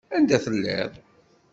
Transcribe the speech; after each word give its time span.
Anda 0.15 0.37
telliḍ! 0.43 0.91